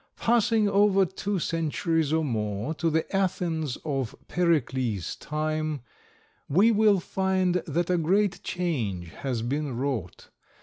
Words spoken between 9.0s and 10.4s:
has been wrought.